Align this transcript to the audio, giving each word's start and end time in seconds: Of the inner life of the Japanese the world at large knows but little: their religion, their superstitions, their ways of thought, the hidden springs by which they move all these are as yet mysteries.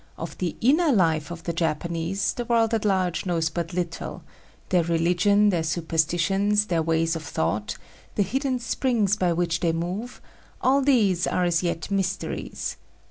Of 0.17 0.35
the 0.39 0.55
inner 0.61 0.91
life 0.91 1.29
of 1.29 1.43
the 1.43 1.53
Japanese 1.53 2.33
the 2.33 2.45
world 2.45 2.73
at 2.73 2.85
large 2.85 3.27
knows 3.27 3.51
but 3.51 3.71
little: 3.71 4.23
their 4.69 4.81
religion, 4.81 5.49
their 5.51 5.61
superstitions, 5.61 6.65
their 6.65 6.81
ways 6.81 7.15
of 7.15 7.21
thought, 7.21 7.77
the 8.15 8.23
hidden 8.23 8.57
springs 8.57 9.15
by 9.15 9.31
which 9.31 9.59
they 9.59 9.71
move 9.73 10.19
all 10.59 10.81
these 10.81 11.27
are 11.27 11.43
as 11.43 11.61
yet 11.61 11.91
mysteries. 11.91 12.77